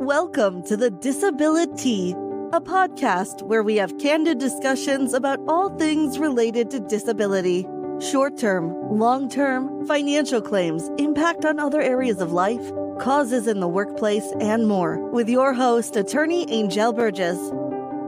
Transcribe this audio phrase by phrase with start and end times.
[0.00, 2.12] Welcome to the DisabiliTEA,
[2.52, 7.66] a podcast where we have candid discussions about all things related to disability
[8.00, 12.60] short term, long term, financial claims, impact on other areas of life,
[13.00, 14.98] causes in the workplace, and more.
[15.12, 17.38] With your host, attorney Anjel Burgess.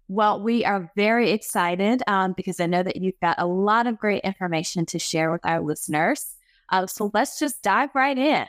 [0.08, 4.00] Well, we are very excited um, because I know that you've got a lot of
[4.00, 6.34] great information to share with our listeners.
[6.70, 8.48] Uh, so let's just dive right in.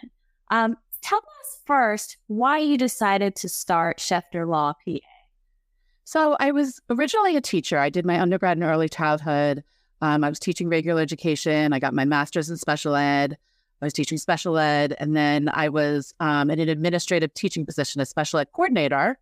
[0.50, 4.98] Um, tell us first why you decided to start Shefter Law PA.
[6.04, 7.78] So I was originally a teacher.
[7.78, 9.62] I did my undergrad in early childhood.
[10.02, 11.72] Um, I was teaching regular education.
[11.72, 13.38] I got my master's in special ed.
[13.80, 18.00] I was teaching special ed, and then I was um, in an administrative teaching position
[18.00, 19.18] as special ed coordinator.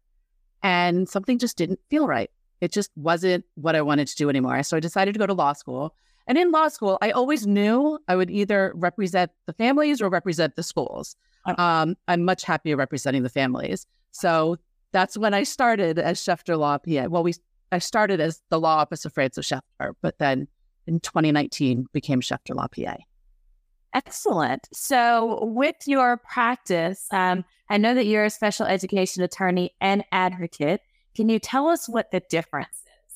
[0.63, 2.31] And something just didn't feel right.
[2.61, 4.63] It just wasn't what I wanted to do anymore.
[4.63, 5.95] So I decided to go to law school.
[6.27, 10.57] And in law school, I always knew I would either represent the families or represent
[10.57, 11.17] the schools.
[11.47, 13.87] Um, I'm much happier representing the families.
[14.13, 14.57] So
[14.93, 17.09] that's when I started as Shefter Law PA.
[17.09, 17.35] Well, we
[17.73, 20.49] I started as the law office of Frances Shefter, but then
[20.87, 22.97] in 2019 became Shefter Law PA.
[23.93, 24.69] Excellent.
[24.73, 30.81] So, with your practice, um, I know that you're a special education attorney and advocate.
[31.17, 33.15] Can you tell us what the difference is?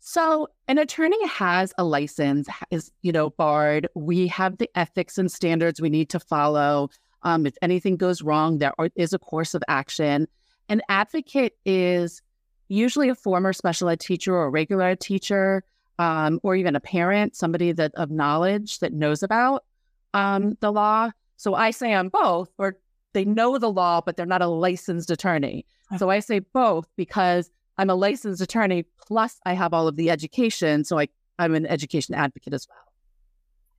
[0.00, 3.88] So, an attorney has a license, is you know barred.
[3.94, 6.90] We have the ethics and standards we need to follow.
[7.22, 10.28] Um, if anything goes wrong, there is a course of action.
[10.68, 12.20] An advocate is
[12.68, 15.64] usually a former special ed teacher or a regular ed teacher,
[15.98, 19.64] um, or even a parent, somebody that of knowledge that knows about
[20.12, 21.10] um, the law.
[21.36, 22.76] So I say I'm both, or
[23.12, 25.66] they know the law, but they're not a licensed attorney.
[25.90, 25.98] Okay.
[25.98, 30.10] So I say both because I'm a licensed attorney, plus I have all of the
[30.10, 30.84] education.
[30.84, 32.78] So I, I'm an education advocate as well.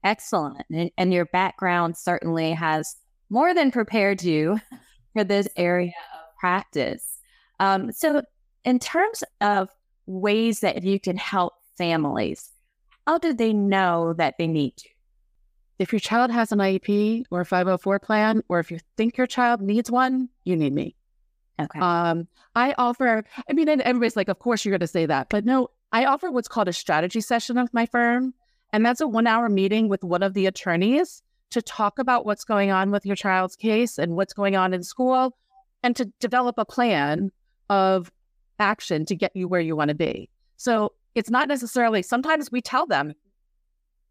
[0.04, 0.64] Excellent.
[0.70, 2.96] And, and your background certainly has
[3.30, 4.60] more than prepared you
[5.14, 7.18] for this area of practice.
[7.58, 8.22] Um, so,
[8.64, 9.68] in terms of
[10.06, 12.50] ways that you can help families,
[13.06, 14.90] how do they know that they need you?
[15.78, 19.26] If your child has an IEP or a 504 plan, or if you think your
[19.26, 20.96] child needs one, you need me.
[21.60, 21.78] Okay.
[21.78, 25.28] Um, I offer, I mean, and everybody's like, of course you're going to say that,
[25.28, 28.34] but no, I offer what's called a strategy session of my firm.
[28.72, 32.44] And that's a one hour meeting with one of the attorneys to talk about what's
[32.44, 35.36] going on with your child's case and what's going on in school
[35.82, 37.30] and to develop a plan
[37.70, 38.10] of
[38.58, 40.28] action to get you where you want to be.
[40.56, 43.14] So it's not necessarily, sometimes we tell them,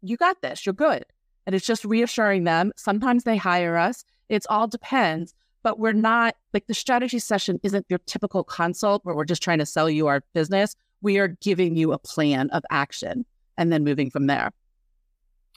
[0.02, 1.04] you got this, you're good.
[1.46, 2.72] And it's just reassuring them.
[2.76, 4.04] Sometimes they hire us.
[4.28, 9.14] It's all depends, but we're not like the strategy session isn't your typical consult where
[9.14, 10.74] we're just trying to sell you our business.
[11.00, 13.24] We are giving you a plan of action
[13.56, 14.50] and then moving from there.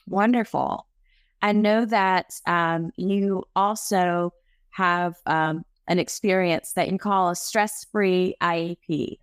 [0.08, 0.86] Wonderful.
[1.42, 4.34] I know that um, you also
[4.70, 9.18] have um, an experience that you call a stress free IEP.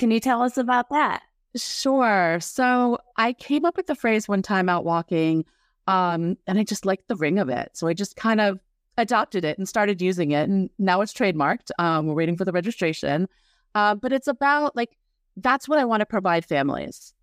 [0.00, 1.22] Can you tell us about that?
[1.54, 2.38] Sure.
[2.40, 5.44] So I came up with the phrase one time out walking.
[5.86, 7.70] Um, and I just liked the ring of it.
[7.74, 8.60] So I just kind of
[8.96, 10.48] adopted it and started using it.
[10.48, 11.70] And now it's trademarked.
[11.78, 13.28] Um, we're waiting for the registration.
[13.74, 14.96] Uh, but it's about like,
[15.36, 17.14] that's what I want to provide families,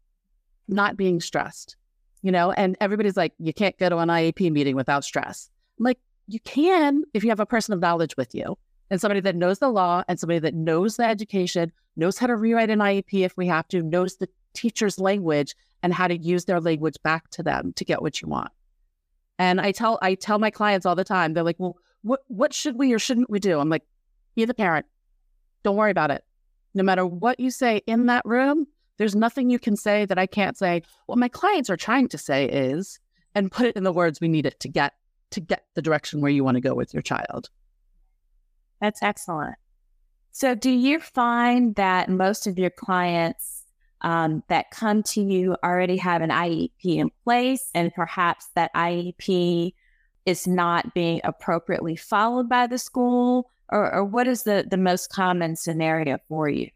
[0.68, 1.78] not being stressed,
[2.22, 2.52] you know?
[2.52, 5.50] And everybody's like, you can't go to an IEP meeting without stress.
[5.80, 8.58] I'm like, you can if you have a person of knowledge with you
[8.90, 12.36] and somebody that knows the law and somebody that knows the education, knows how to
[12.36, 16.46] rewrite an IEP if we have to, knows the teacher's language and how to use
[16.46, 18.52] their language back to them to get what you want.
[19.38, 22.54] And I tell I tell my clients all the time, they're like, well, what what
[22.54, 23.60] should we or shouldn't we do?
[23.60, 23.84] I'm like,
[24.36, 24.86] be the parent.
[25.64, 26.24] Don't worry about it.
[26.74, 30.26] No matter what you say in that room, there's nothing you can say that I
[30.26, 30.84] can't say.
[31.06, 33.00] What my clients are trying to say is,
[33.34, 34.94] and put it in the words we need it to get
[35.32, 37.50] to get the direction where you want to go with your child.
[38.82, 39.56] That's excellent.
[40.32, 43.60] So, do you find that most of your clients
[44.02, 49.74] um, that come to you already have an IEP in place, and perhaps that IEP
[50.26, 53.50] is not being appropriately followed by the school.
[53.70, 56.70] or, or what is the the most common scenario for you?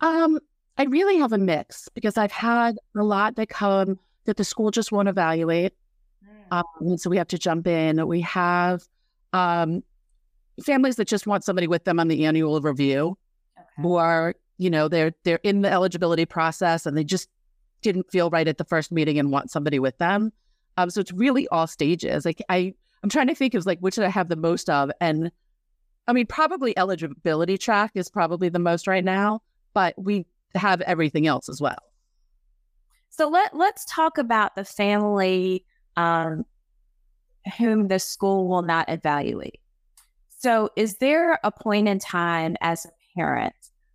[0.00, 0.38] Um,
[0.76, 4.70] I really have a mix because I've had a lot that come that the school
[4.70, 5.72] just won't evaluate.
[6.50, 6.64] Mm.
[6.80, 8.06] Um, so we have to jump in.
[8.06, 8.82] We have
[9.32, 9.82] um,
[10.62, 13.16] families that just want somebody with them on the annual review,
[13.58, 13.66] Okay.
[13.82, 17.28] who are you know they're they're in the eligibility process and they just
[17.82, 20.32] didn't feel right at the first meeting and want somebody with them.
[20.76, 22.24] Um, so it's really all stages.
[22.24, 24.90] Like I, I'm trying to think of like which did I have the most of,
[25.00, 25.30] and
[26.08, 29.40] I mean probably eligibility track is probably the most right now,
[29.72, 31.78] but we have everything else as well.
[33.10, 35.64] So let let's talk about the family
[35.96, 36.44] um,
[37.58, 39.60] whom the school will not evaluate.
[40.44, 43.54] So, is there a point in time as a parent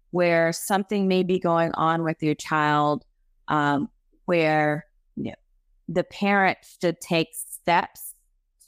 [0.10, 3.06] where something may be going on with your child,
[3.50, 3.88] um,
[4.26, 4.86] where
[5.16, 5.36] you know,
[5.88, 8.16] the parent should take steps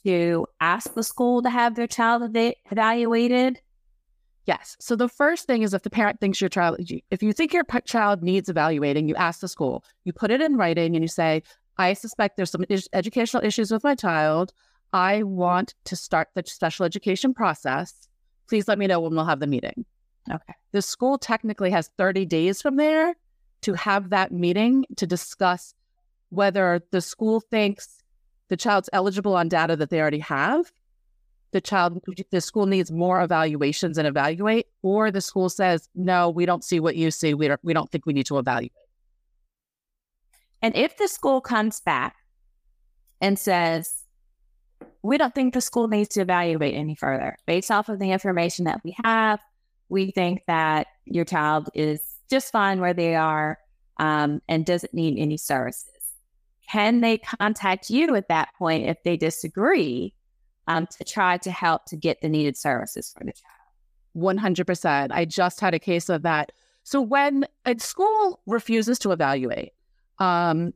[0.06, 3.60] to ask the school to have their child eva- evaluated?
[4.46, 4.76] Yes.
[4.78, 6.76] So the first thing is if the parent thinks your child,
[7.10, 10.56] if you think your child needs evaluating, you ask the school, you put it in
[10.56, 11.42] writing and you say,
[11.78, 14.52] I suspect there's some is- educational issues with my child.
[14.92, 18.08] I want to start the special education process.
[18.48, 19.84] Please let me know when we'll have the meeting.
[20.30, 20.54] Okay.
[20.72, 23.14] The school technically has 30 days from there
[23.62, 25.74] to have that meeting to discuss
[26.30, 27.98] whether the school thinks
[28.48, 30.72] the child's eligible on data that they already have
[31.52, 36.46] the child the school needs more evaluations and evaluate or the school says no we
[36.46, 38.72] don't see what you see we don't we don't think we need to evaluate
[40.62, 42.16] And if the school comes back
[43.20, 44.01] and says,
[45.02, 48.64] we don't think the school needs to evaluate any further, based off of the information
[48.66, 49.40] that we have,
[49.88, 53.58] we think that your child is just fine where they are
[53.98, 55.88] um, and doesn't need any services.
[56.70, 60.14] Can they contact you at that point if they disagree
[60.68, 63.62] um, to try to help to get the needed services for the child?
[64.16, 66.52] 100% i just had a case of that
[66.82, 69.72] so when a school refuses to evaluate
[70.18, 70.74] um,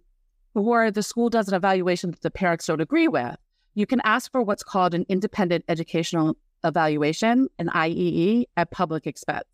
[0.55, 3.37] or the school does an evaluation that the parents don't agree with
[3.77, 9.45] you can ask for what's called an independent educational evaluation an iee at public expense.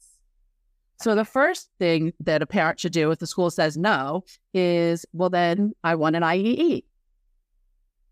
[1.02, 4.24] So the first thing that a parent should do if the school says no
[4.54, 6.84] is well then i want an iee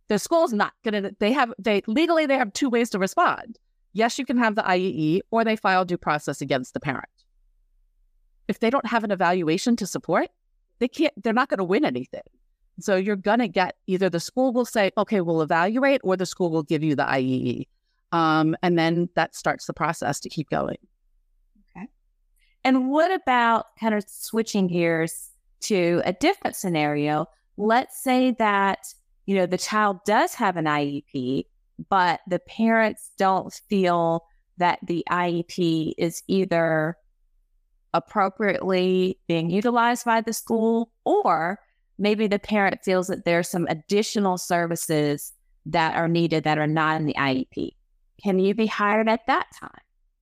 [0.09, 3.59] the school's not going to they have they legally they have two ways to respond.
[3.93, 7.07] Yes you can have the iee or they file due process against the parent.
[8.49, 10.29] If they don't have an evaluation to support
[10.81, 12.29] they can't they're not going to win anything
[12.83, 16.27] so you're going to get either the school will say okay we'll evaluate or the
[16.27, 17.67] school will give you the iee
[18.13, 20.77] um, and then that starts the process to keep going
[21.77, 21.87] Okay.
[22.65, 25.31] And what about kind of switching gears
[25.63, 27.27] to a different scenario?
[27.57, 28.79] Let's say that,
[29.27, 31.45] you know, the child does have an IEP,
[31.89, 34.25] but the parents don't feel
[34.59, 36.97] that the IEP is either
[37.93, 41.59] appropriately being utilized by the school, or
[42.01, 45.33] maybe the parent feels that there's some additional services
[45.67, 47.71] that are needed that are not in the IEP.
[48.23, 49.71] Can you be hired at that time?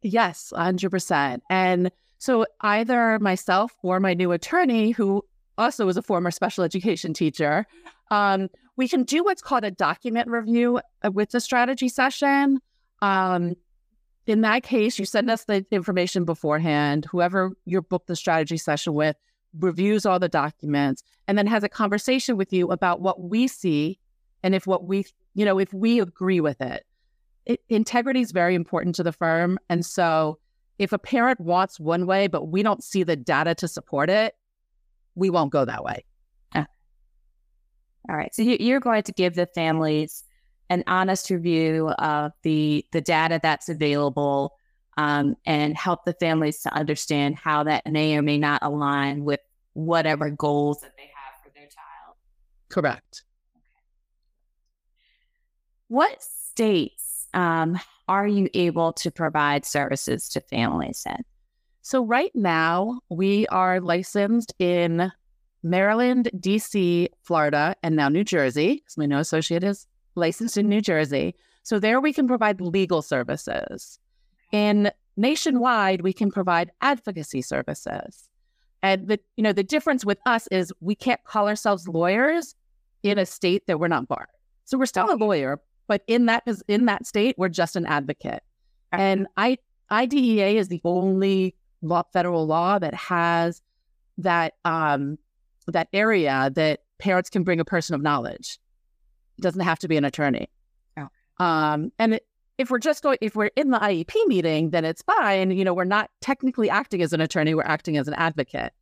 [0.03, 1.41] Yes, 100%.
[1.49, 5.25] And so either myself or my new attorney, who
[5.57, 7.65] also is a former special education teacher,
[8.11, 12.59] um, we can do what's called a document review uh, with the strategy session.
[13.03, 13.55] Um,
[14.27, 17.07] in that case, you send us the information beforehand.
[17.11, 19.17] Whoever you book the strategy session with
[19.59, 23.99] reviews all the documents and then has a conversation with you about what we see
[24.43, 26.85] and if what we, you know, if we agree with it.
[27.47, 29.59] it integrity is very important to the firm.
[29.69, 30.39] And so
[30.79, 34.35] if a parent wants one way, but we don't see the data to support it,
[35.15, 36.05] we won't go that way.
[36.55, 36.67] Ah.
[38.09, 38.35] All right.
[38.35, 40.25] So you're going to give the families
[40.71, 44.53] an honest review of the the data that's available
[44.99, 49.39] um, and help the families to understand how that may or may not align with
[49.75, 52.17] whatever goals that they have for their child.
[52.69, 53.23] Correct.
[55.87, 57.79] What states um,
[58.09, 61.25] are you able to provide services to families in?
[61.83, 65.13] So right now we are licensed in
[65.63, 69.87] Maryland, DC, Florida, and now New Jersey, because my no associate is
[70.17, 71.37] licensed in New Jersey.
[71.63, 74.01] So there we can provide legal services.
[74.53, 78.29] In nationwide, we can provide advocacy services.
[78.83, 82.55] And the you know the difference with us is we can't call ourselves lawyers
[83.03, 84.29] in a state that we're not barred.
[84.65, 88.43] So we're still a lawyer, but in that in that state, we're just an advocate.
[88.93, 89.59] And I
[89.91, 93.63] IDEA is the only law, federal law that has
[94.19, 95.19] that um,
[95.67, 98.59] that area that parents can bring a person of knowledge.
[99.39, 100.49] It doesn't have to be an attorney.
[100.97, 101.09] Oh.
[101.45, 102.27] Um, and it,
[102.59, 105.53] if we're just going, if we're in the IEP meeting, then it's fine.
[105.53, 108.73] You know, we're not technically acting as an attorney, we're acting as an advocate.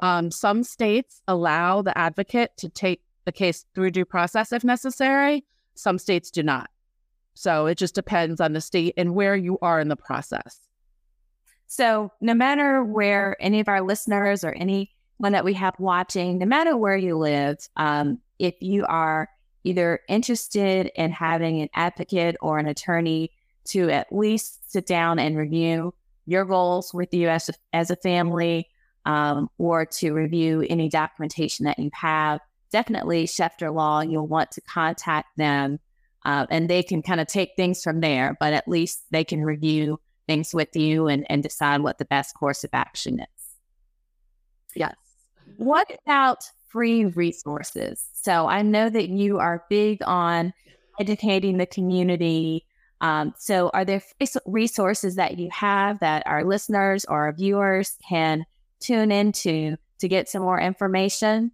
[0.00, 5.44] Um, some states allow the advocate to take the case through due process if necessary.
[5.74, 6.70] Some states do not.
[7.34, 10.60] So it just depends on the state and where you are in the process.
[11.66, 14.88] So, no matter where any of our listeners or anyone
[15.20, 19.30] that we have watching, no matter where you live, um, if you are
[19.64, 23.30] either interested in having an advocate or an attorney
[23.64, 25.94] to at least sit down and review
[26.26, 28.68] your goals with you as a, as a family
[29.04, 32.40] um, or to review any documentation that you have,
[32.70, 35.78] definitely Shefter Law, you'll want to contact them
[36.24, 39.42] uh, and they can kind of take things from there, but at least they can
[39.42, 43.26] review things with you and, and decide what the best course of action is.
[44.74, 44.94] Yes.
[45.56, 48.04] What about free resources?
[48.14, 50.54] So I know that you are big on
[50.98, 52.64] educating the community.
[53.00, 54.02] Um, so are there
[54.46, 58.46] resources that you have that our listeners or our viewers can
[58.80, 61.52] tune into to get some more information?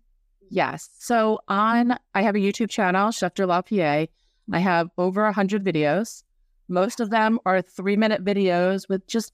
[0.50, 0.88] Yes.
[0.98, 4.06] So on, I have a YouTube channel, Shefter Law PA.
[4.50, 6.22] I have over 100 videos.
[6.68, 9.32] Most of them are three minute videos with just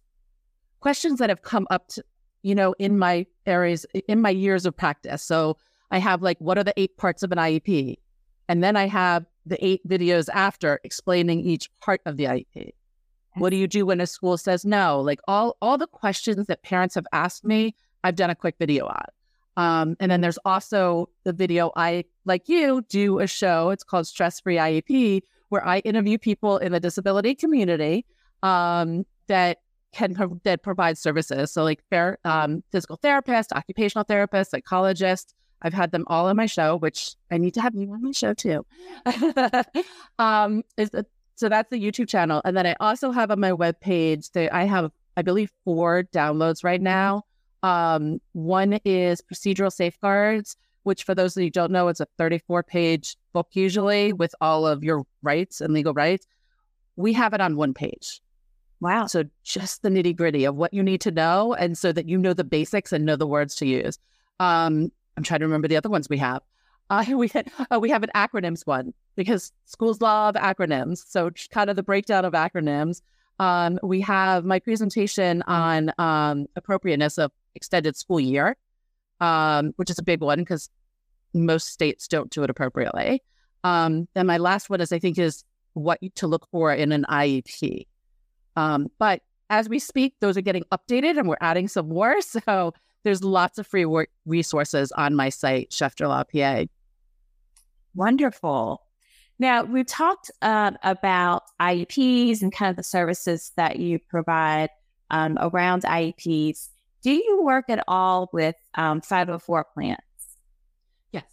[0.81, 2.05] questions that have come up to,
[2.43, 5.23] you know, in my areas, in my years of practice.
[5.23, 5.57] So
[5.95, 7.99] I have like, what are the eight parts of an IEP?
[8.49, 12.71] And then I have the eight videos after explaining each part of the IEP.
[13.37, 15.01] What do you do when a school says no?
[15.01, 18.87] Like all all the questions that parents have asked me, I've done a quick video
[18.87, 19.05] on.
[19.57, 23.71] Um, and then there's also the video I, like you, do a show.
[23.71, 28.05] It's called Stress Free IEP, where I interview people in the disability community
[28.43, 29.59] um, that
[29.93, 31.53] can that provide services.
[31.53, 35.35] So like fair, um, physical therapist, occupational therapist, psychologist.
[35.65, 38.13] I've had them all on my show, which I need to have you on my
[38.13, 38.65] show too.
[40.19, 43.51] um, is the, so that's the YouTube channel, and then I also have on my
[43.51, 47.25] webpage that I have, I believe, four downloads right now
[47.65, 52.63] um, one is procedural safeguards, which for those of you don't know, it's a 34
[52.63, 56.27] page book usually with all of your rights and legal rights.
[56.97, 58.21] We have it on one page.
[58.81, 59.07] Wow.
[59.07, 61.55] So just the nitty gritty of what you need to know.
[61.55, 63.99] And so that you know the basics and know the words to use.
[64.41, 66.43] Um, I'm trying to remember the other ones we have.
[66.91, 67.31] Uh, we,
[67.71, 71.05] uh, we have an acronyms one because schools love acronyms.
[71.07, 73.01] So kind of the breakdown of acronyms.
[73.39, 78.57] Um, we have my presentation on um, appropriateness of extended school year,
[79.21, 80.71] um, which is a big one because
[81.33, 83.23] most states don't do it appropriately.
[83.65, 87.05] Um, and my last one is, I think, is what to look for in an
[87.09, 87.87] IEP.
[88.57, 92.17] Um, but as we speak, those are getting updated and we're adding some more.
[92.23, 96.65] So there's lots of free work resources on my site, Shefter Law PA.
[97.95, 98.83] Wonderful.
[99.39, 104.71] Now, we've talked um, about IEPs and kind of the services that you provide
[105.11, 106.69] um, around IEPs.
[107.03, 109.99] Do you work at all with um, 504 plans?
[111.13, 111.25] Yes.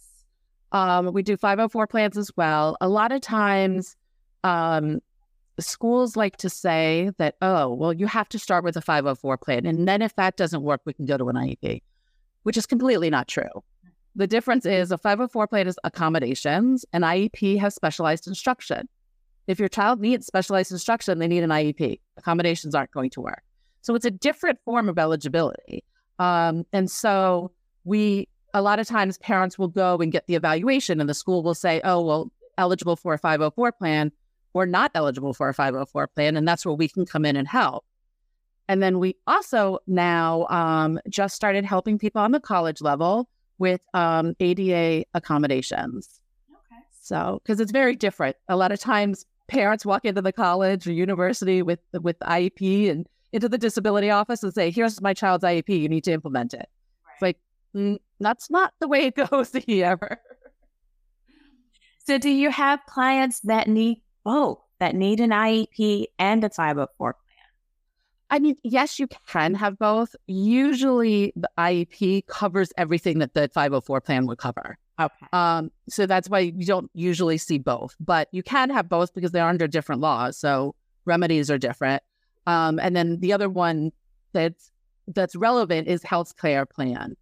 [0.72, 2.76] Um, we do 504 plans as well.
[2.80, 3.96] A lot of times,
[4.44, 5.00] um,
[5.58, 9.66] schools like to say that, oh, well, you have to start with a 504 plan.
[9.66, 11.82] And then if that doesn't work, we can go to an IEP,
[12.42, 13.62] which is completely not true.
[14.14, 18.88] The difference is a 504 plan is accommodations, an IEP has specialized instruction.
[19.46, 21.98] If your child needs specialized instruction, they need an IEP.
[22.16, 23.42] Accommodations aren't going to work.
[23.80, 25.82] So it's a different form of eligibility.
[26.18, 27.50] Um, and so
[27.84, 31.42] we, a lot of times parents will go and get the evaluation and the school
[31.42, 34.12] will say, oh, well, eligible for a 504 plan
[34.54, 36.36] or not eligible for a 504 plan.
[36.36, 37.84] And that's where we can come in and help.
[38.68, 43.28] And then we also now um, just started helping people on the college level
[43.58, 46.20] with um, ADA accommodations.
[46.50, 46.82] Okay.
[47.00, 48.36] So, because it's very different.
[48.48, 53.06] A lot of times parents walk into the college or university with with IEP and
[53.32, 56.68] into the disability office and say, here's my child's IEP, you need to implement it.
[57.04, 57.12] Right.
[57.14, 57.38] It's like,
[57.74, 60.20] mm, that's not the way it goes ever.
[62.04, 67.12] So, do you have clients that need both, that need an IEP and a 504
[67.12, 67.22] plan?
[68.30, 70.16] I mean, yes, you can have both.
[70.26, 74.78] Usually, the IEP covers everything that the 504 plan would cover.
[74.98, 75.26] Okay.
[75.32, 79.32] Um, so that's why you don't usually see both, but you can have both because
[79.32, 80.38] they're under different laws.
[80.38, 80.74] So
[81.04, 82.02] remedies are different.
[82.46, 83.92] Um, and then the other one
[84.32, 84.70] that's
[85.08, 87.16] that's relevant is health care plan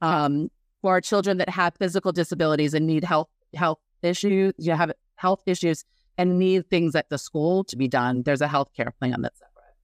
[0.00, 0.50] um,
[0.82, 4.52] for children that have physical disabilities and need health health issues.
[4.58, 5.84] You have health issues
[6.16, 8.22] and need things at the school to be done.
[8.22, 9.74] There's a health care plan that's separate.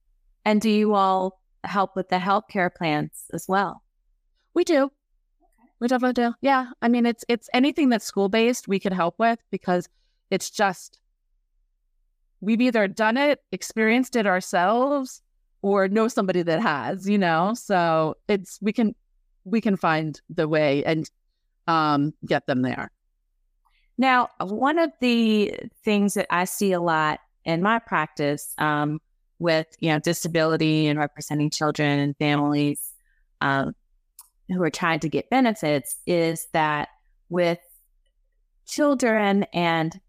[0.45, 3.83] And do you all help with the health care plans as well?
[4.53, 4.85] We do.
[4.85, 4.91] Okay.
[5.79, 6.33] We definitely do.
[6.41, 6.67] Yeah.
[6.81, 9.87] I mean, it's it's anything that's school based we can help with because
[10.29, 10.99] it's just
[12.41, 15.21] we've either done it, experienced it ourselves,
[15.61, 17.53] or know somebody that has, you know?
[17.53, 18.95] So it's, we can,
[19.43, 21.09] we can find the way and
[21.67, 22.91] um, get them there.
[23.97, 28.99] Now, one of the things that I see a lot in my practice um,
[29.39, 32.93] with, you know, disability and representing children and families
[33.41, 33.75] um,
[34.47, 36.89] who are trying to get benefits is that
[37.29, 37.59] with
[38.67, 39.99] children and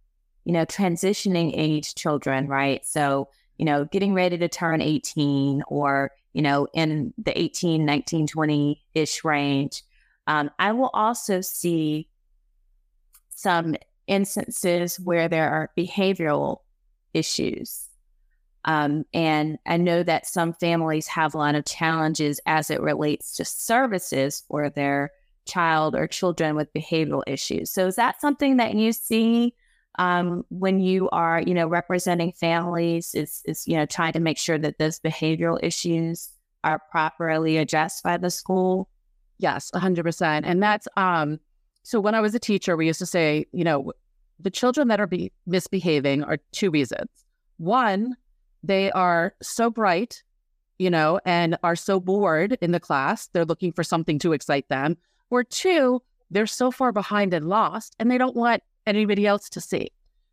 [0.45, 2.85] you know transitioning age children right?
[2.85, 3.29] So
[3.63, 8.83] you know getting ready to turn 18 or you know in the 18 19 20
[8.95, 9.85] ish range
[10.27, 12.09] um, i will also see
[13.35, 16.59] some instances where there are behavioral
[17.15, 17.89] issues
[18.65, 23.37] um, and I know that some families have a lot of challenges as it relates
[23.37, 25.11] to services for their
[25.47, 27.71] child or children with behavioral issues.
[27.73, 29.55] So is that something that you see
[29.99, 33.15] um, when you are, you know, representing families?
[33.15, 36.31] Is is you know trying to make sure that those behavioral issues
[36.63, 38.89] are properly addressed by the school?
[39.39, 40.47] Yes, hundred percent.
[40.47, 41.41] And that's um.
[41.83, 43.93] So when I was a teacher, we used to say, you know,
[44.39, 47.09] the children that are be- misbehaving are two reasons.
[47.59, 48.17] One,
[48.63, 50.23] they are so bright,
[50.79, 53.29] you know, and are so bored in the class.
[53.29, 54.97] They're looking for something to excite them
[55.33, 59.61] or two, they're so far behind and lost and they don't want anybody else to
[59.61, 59.91] see.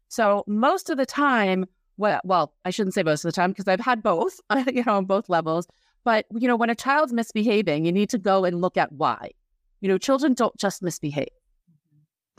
[0.10, 1.66] So most of the time,
[1.98, 4.98] well, well, I shouldn't say most of the time because I've had both, you know,
[4.98, 5.68] on both levels.
[6.04, 9.32] But you know, when a child's misbehaving, you need to go and look at why.
[9.82, 11.28] You know, children don't just misbehave;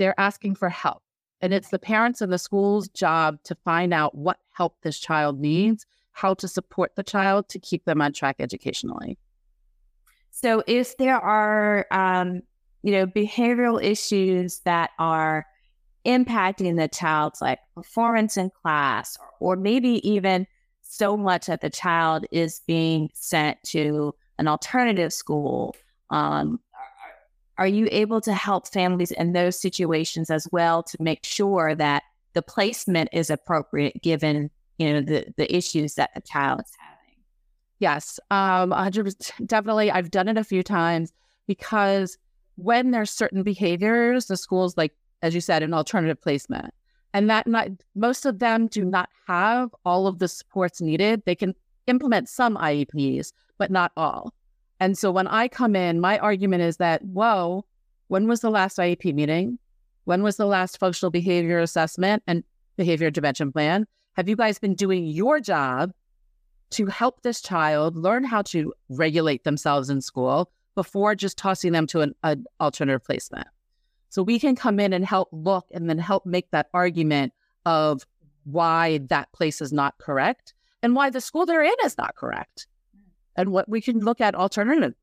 [0.00, 1.02] they're asking for help,
[1.40, 5.38] and it's the parents and the school's job to find out what help this child
[5.38, 9.18] needs, how to support the child to keep them on track educationally.
[10.32, 12.42] So, if there are um,
[12.82, 15.46] you know, behavioral issues that are
[16.06, 20.46] impacting the child's like performance in class, or, or maybe even
[20.82, 25.76] so much that the child is being sent to an alternative school.
[26.08, 26.58] Um,
[27.60, 32.02] are you able to help families in those situations as well to make sure that
[32.32, 37.22] the placement is appropriate given you know the the issues that the child is having?
[37.78, 39.14] Yes, um, 100
[39.46, 39.90] definitely.
[39.90, 41.12] I've done it a few times
[41.46, 42.16] because
[42.56, 44.92] when there's certain behaviors, the schools, like,
[45.22, 46.72] as you said, an alternative placement.
[47.12, 51.22] And that not most of them do not have all of the supports needed.
[51.26, 51.54] They can
[51.86, 54.32] implement some IEPs, but not all.
[54.80, 57.64] And so when I come in, my argument is that, whoa,
[58.08, 59.58] when was the last IEP meeting?
[60.04, 62.42] When was the last functional behavior assessment and
[62.76, 63.86] behavior intervention plan?
[64.14, 65.92] Have you guys been doing your job
[66.70, 71.86] to help this child learn how to regulate themselves in school, before just tossing them
[71.88, 73.48] to an, an alternative placement.
[74.08, 77.32] So we can come in and help look and then help make that argument
[77.66, 78.06] of
[78.44, 82.66] why that place is not correct and why the school they're in is not correct
[83.36, 84.94] and what we can look at alternatively.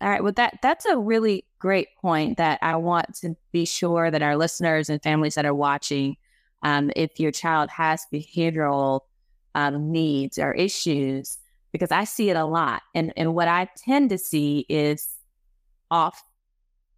[0.00, 0.22] All right.
[0.22, 4.36] Well, that that's a really great point that I want to be sure that our
[4.36, 6.16] listeners and families that are watching,
[6.62, 9.00] um, if your child has behavioral
[9.54, 11.36] um, needs or issues,
[11.72, 12.82] because I see it a lot.
[12.94, 15.08] And and what I tend to see is
[15.90, 16.22] off,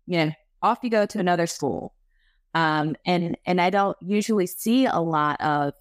[0.07, 1.95] you know, off you go to another school.
[2.55, 5.73] Um, and and I don't usually see a lot of,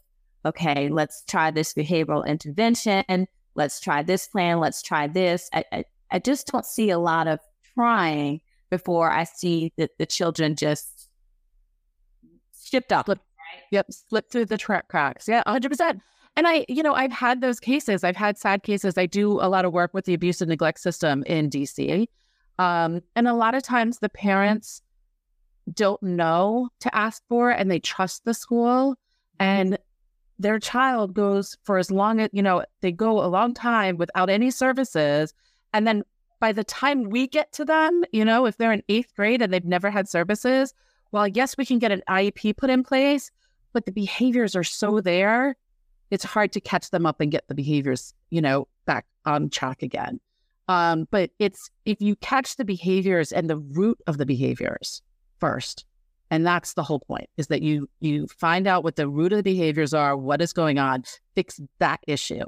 [0.43, 3.27] okay, let's try this behavioral intervention,
[3.61, 5.47] let's try this plan, let's try this.
[5.53, 7.39] I, I, I just don't see a lot of
[7.75, 11.07] trying before I see that the children just
[12.59, 13.05] shipped up.
[13.05, 13.63] Slip, right?
[13.69, 15.27] Yep, slip through the track cracks.
[15.27, 15.99] Yeah, 100%.
[16.35, 18.03] And I, you know, I've had those cases.
[18.03, 18.97] I've had sad cases.
[18.97, 22.07] I do a lot of work with the abuse and neglect system in DC.
[22.57, 24.81] Um, and a lot of times the parents
[25.71, 28.95] don't know to ask for and they trust the school
[29.39, 29.77] and
[30.41, 34.29] their child goes for as long as, you know, they go a long time without
[34.29, 35.33] any services.
[35.73, 36.03] And then
[36.39, 39.53] by the time we get to them, you know, if they're in eighth grade and
[39.53, 40.73] they've never had services,
[41.11, 43.31] well, yes, we can get an IEP put in place,
[43.73, 45.55] but the behaviors are so there
[46.11, 49.81] it's hard to catch them up and get the behaviors, you know, back on track
[49.81, 50.19] again.
[50.67, 55.01] Um, but it's if you catch the behaviors and the root of the behaviors
[55.39, 55.85] first,
[56.31, 59.37] and that's the whole point, is that you you find out what the root of
[59.37, 61.03] the behaviors are, what is going on,
[61.35, 62.45] fix that issue,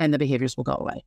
[0.00, 1.04] and the behaviors will go away.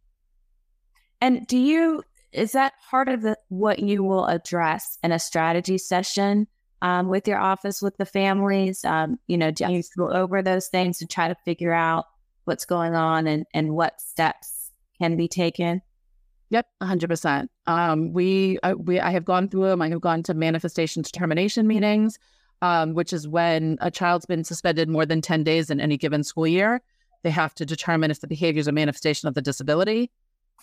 [1.20, 5.80] And do you is that part of the what you will address in a strategy
[5.80, 6.46] session?
[6.82, 8.84] um, with your office with the families?
[8.86, 12.06] Um, you know, do you go over those things and try to figure out
[12.46, 15.82] what's going on and, and what steps can be taken?
[16.50, 17.52] Yep, hundred um, percent.
[18.14, 19.82] We, uh, we, I have gone through them.
[19.82, 22.18] I have gone to manifestation determination meetings.
[22.62, 26.24] um, which is when a child's been suspended more than 10 days in any given
[26.24, 26.82] school year.
[27.24, 30.12] They have to determine if the behavior is a manifestation of the disability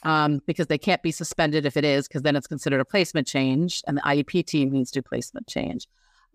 [0.03, 3.27] um, because they can't be suspended if it is, because then it's considered a placement
[3.27, 5.87] change, and the IEP team needs to do placement change.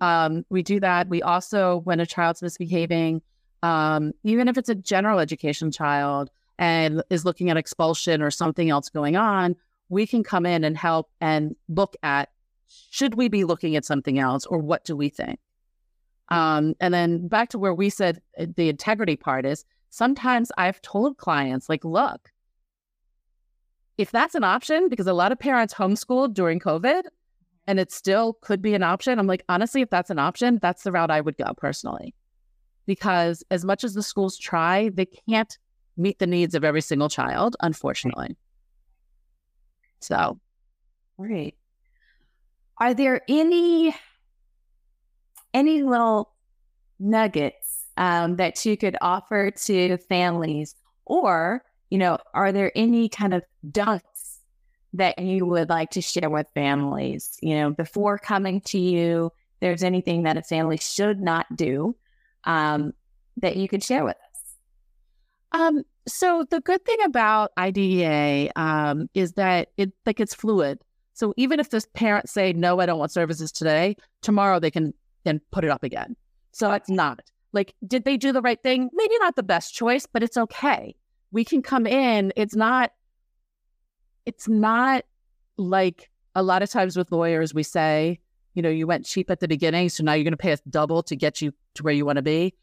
[0.02, 1.10] Um, we do that.
[1.10, 3.22] We also, when a child's misbehaving,
[3.62, 8.70] um, even if it's a general education child and is looking at expulsion or something
[8.70, 9.56] else going on,
[9.88, 12.30] we can come in and help and look at
[12.92, 15.40] should we be looking at something else or what do we think?
[16.28, 20.80] Um, and then back to where we said uh, the integrity part is sometimes I've
[20.84, 22.30] told clients, like, look,
[23.98, 27.04] if that's an option, because a lot of parents homeschooled during COVID
[27.66, 30.84] and it still could be an option, I'm like, honestly, if that's an option, that's
[30.84, 32.14] the route I would go personally.
[32.86, 35.58] Because as much as the schools try, they can't
[36.00, 38.36] meet the needs of every single child, unfortunately.
[40.00, 40.40] So,
[41.18, 41.56] great.
[42.78, 43.94] Are there any
[45.54, 46.32] any little
[47.00, 53.34] nuggets um, that you could offer to families, or you know, are there any kind
[53.34, 54.38] of dunks
[54.94, 57.38] that you would like to share with families?
[57.42, 61.96] You know, before coming to you, there's anything that a family should not do
[62.46, 62.94] um,
[63.38, 64.29] that you could share with us.
[65.52, 70.80] Um, so the good thing about IDEA um, is that it like it's fluid.
[71.14, 74.94] So even if the parents say no, I don't want services today, tomorrow they can
[75.26, 76.16] then put it up again.
[76.52, 77.22] So it's not
[77.54, 78.90] like did they do the right thing?
[78.94, 80.96] Maybe not the best choice, but it's okay.
[81.32, 82.34] We can come in.
[82.36, 82.92] It's not.
[84.26, 85.06] It's not
[85.58, 88.20] like a lot of times with lawyers we say,
[88.54, 90.62] you know, you went cheap at the beginning, so now you're going to pay us
[90.70, 92.54] double to get you to where you want to be.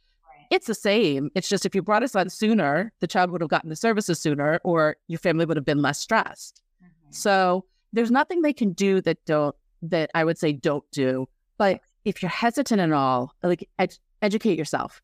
[0.50, 1.30] It's the same.
[1.35, 4.18] It's just if you brought us on sooner, the child would have gotten the services
[4.18, 6.62] sooner, or your family would have been less stressed.
[6.82, 7.12] Mm-hmm.
[7.12, 11.28] So there's nothing they can do that don't that I would say don't do.
[11.59, 15.02] But if you're hesitant at all, like ed- educate yourself.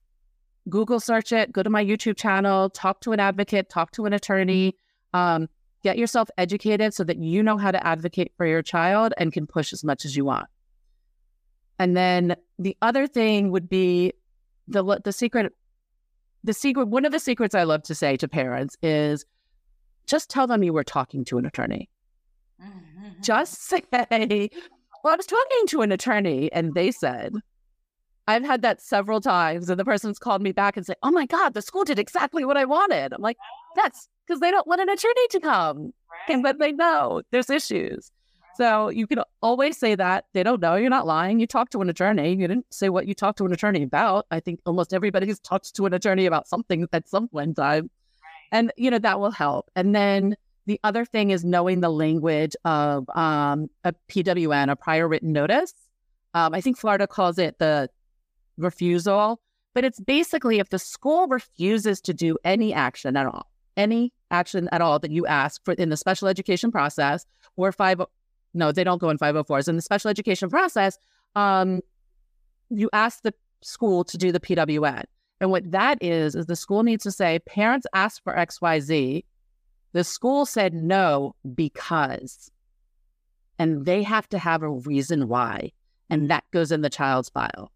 [0.69, 4.13] Google search it, go to my YouTube channel, talk to an advocate, talk to an
[4.13, 4.77] attorney,
[5.13, 5.49] um,
[5.83, 9.47] get yourself educated so that you know how to advocate for your child and can
[9.47, 10.47] push as much as you want.
[11.79, 14.13] And then the other thing would be
[14.73, 15.53] the the secret
[16.45, 19.25] the secret one of the secrets I love to say to parents is
[20.07, 21.89] just tell them you were talking to an attorney.
[22.61, 23.23] Mm-hmm.
[23.23, 27.35] Just say, well, I was talking to an attorney and they said,
[28.29, 31.27] I've had that several times, and the person's called me back and say, "Oh my
[31.27, 33.37] God, the school did exactly what I wanted." I'm like,
[33.75, 36.35] "That's because they don't want an attorney to come, right.
[36.35, 38.13] and but they know there's issues."
[38.57, 40.27] So you can always say that.
[40.35, 40.75] They don't know.
[40.75, 41.41] You're not lying.
[41.41, 42.35] You talked to an attorney.
[42.35, 44.27] You didn't say what you talked to an attorney about.
[44.31, 47.55] I think almost everybody has talked to an attorney about something at some point in
[47.55, 47.91] time.
[48.51, 49.71] And, you know, that will help.
[49.75, 50.37] And then
[50.67, 55.73] the other thing is knowing the language of um, a PWN, a prior written notice.
[56.35, 57.89] Um, I think Florida calls it the
[58.59, 59.41] refusal,
[59.75, 64.69] but it's basically if the school refuses to do any action at all, any action
[64.73, 68.01] at all that you ask for in the special education process or five
[68.55, 69.69] no, they don't go in 504s.
[69.69, 70.99] In the special education process,
[71.37, 71.81] um,
[72.71, 75.05] you ask the school to do the PWN.
[75.41, 79.25] And what that is, is the school needs to say, parents asked for XYZ.
[79.93, 82.51] The school said no because,
[83.59, 85.73] and they have to have a reason why.
[86.11, 87.73] And that goes in the child's file.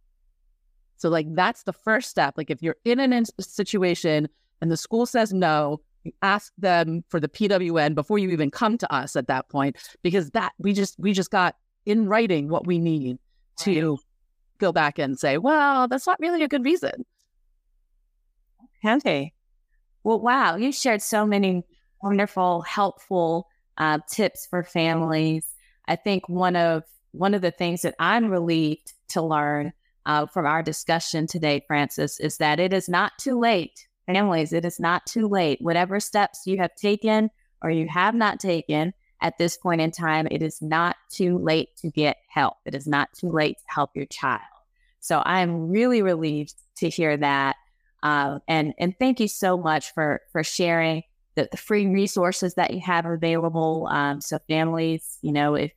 [0.96, 2.34] So, like, that's the first step.
[2.36, 4.28] Like, if you're in an in- situation
[4.60, 5.80] and the school says no,
[6.22, 10.30] ask them for the PWN before you even come to us at that point, because
[10.30, 13.18] that we just we just got in writing what we need
[13.60, 13.98] to
[14.58, 17.04] go back and say, well, that's not really a good reason.
[18.84, 19.32] Okay.
[20.04, 21.64] Well, wow, you shared so many
[22.02, 25.46] wonderful, helpful uh, tips for families.
[25.88, 29.72] I think one of one of the things that I'm relieved to learn
[30.04, 34.64] uh, from our discussion today, Frances, is that it is not too late families, it
[34.64, 35.58] is not too late.
[35.60, 37.30] Whatever steps you have taken
[37.62, 41.76] or you have not taken at this point in time, it is not too late
[41.78, 42.56] to get help.
[42.64, 44.42] It is not too late to help your child.
[45.00, 47.56] So I am really relieved to hear that.
[48.02, 51.02] Uh, and and thank you so much for for sharing
[51.34, 53.88] the, the free resources that you have available.
[53.90, 55.72] Um, so families, you know, if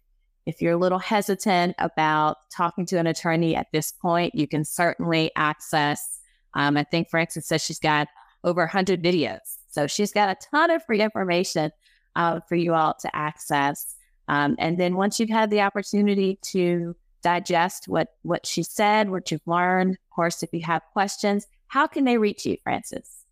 [0.45, 4.65] if you're a little hesitant about talking to an attorney at this point, you can
[4.65, 6.19] certainly access.
[6.55, 8.07] Um, I think Frances says she's got
[8.43, 9.39] over 100 videos.
[9.69, 11.71] So she's got a ton of free information
[12.15, 13.95] uh, for you all to access.
[14.27, 19.31] Um, and then once you've had the opportunity to digest what what she said, what
[19.31, 23.25] you've learned, of course, if you have questions, how can they reach you, Frances?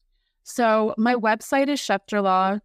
[0.44, 2.62] So my website is shefterlaw.com.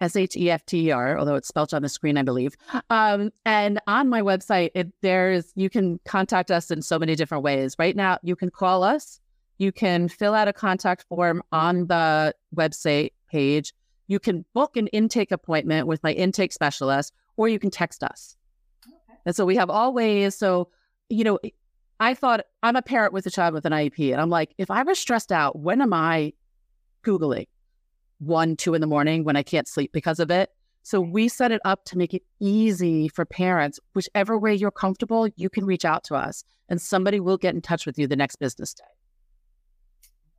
[0.00, 2.56] S H E F T E R, although it's spelled on the screen, I believe.
[2.90, 7.44] Um, and on my website, it, there's you can contact us in so many different
[7.44, 7.76] ways.
[7.78, 9.20] Right now, you can call us,
[9.58, 13.72] you can fill out a contact form on the website page,
[14.06, 18.36] you can book an intake appointment with my intake specialist, or you can text us.
[18.86, 19.18] Okay.
[19.26, 20.34] And so we have all ways.
[20.34, 20.68] So,
[21.08, 21.38] you know,
[22.00, 24.70] I thought I'm a parent with a child with an IEP, and I'm like, if
[24.70, 26.32] I was stressed out, when am I
[27.04, 27.46] Googling?
[28.18, 30.50] one, two in the morning when I can't sleep because of it.
[30.82, 33.80] So we set it up to make it easy for parents.
[33.94, 37.62] Whichever way you're comfortable, you can reach out to us and somebody will get in
[37.62, 38.84] touch with you the next business day.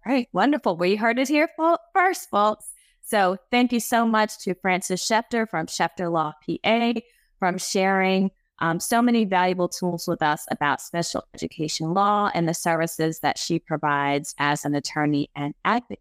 [0.05, 0.77] Right, wonderful.
[0.77, 1.49] We heard it here
[1.93, 2.71] first, folks.
[3.01, 6.99] So thank you so much to Frances Shefter from Shefter Law PA
[7.39, 12.53] from sharing um, so many valuable tools with us about special education law and the
[12.53, 15.99] services that she provides as an attorney and advocate.